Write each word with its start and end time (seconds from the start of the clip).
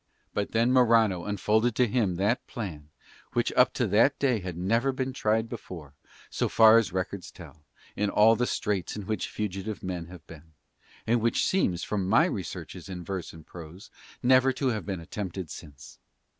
But 0.33 0.51
then 0.51 0.71
Morano 0.71 1.25
unfolded 1.25 1.75
to 1.75 1.87
him 1.87 2.15
that 2.15 2.47
plan 2.47 2.89
which 3.33 3.53
up 3.53 3.71
to 3.73 3.85
that 3.89 4.17
day 4.17 4.39
had 4.39 4.57
never 4.57 4.91
been 4.91 5.13
tried 5.13 5.47
before, 5.47 5.93
so 6.31 6.49
far 6.49 6.79
as 6.79 6.91
records 6.91 7.29
tell, 7.29 7.65
in 7.95 8.09
all 8.09 8.35
the 8.35 8.47
straits 8.47 8.95
in 8.95 9.05
which 9.05 9.29
fugitive 9.29 9.83
men 9.83 10.07
have 10.07 10.25
been; 10.25 10.53
and 11.05 11.21
which 11.21 11.45
seems 11.45 11.83
from 11.83 12.09
my 12.09 12.25
researches 12.25 12.89
in 12.89 13.03
verse 13.03 13.31
and 13.31 13.45
prose 13.45 13.91
never 14.23 14.51
to 14.53 14.69
have 14.69 14.87
been 14.87 14.99
attempted 14.99 15.51
since. 15.51 15.99